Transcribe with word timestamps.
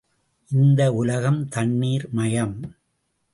இந்த 0.51 0.93
உலகம் 0.93 1.47
தண்ணீர் 1.47 2.07
மயம். 2.11 2.57